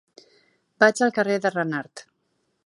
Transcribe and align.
Vaig 0.83 1.01
al 1.09 1.13
carrer 1.19 1.37
de 1.45 1.53
Renart. 1.57 2.05